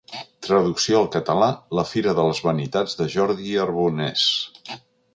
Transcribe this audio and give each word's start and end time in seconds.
Traducció 0.45 0.97
al 1.01 1.09
català 1.15 1.51
La 1.81 1.85
fira 1.91 2.15
de 2.21 2.25
les 2.31 2.41
vanitats 2.49 3.01
de 3.03 3.09
Jordi 3.19 3.55
Arbonès. 3.67 4.29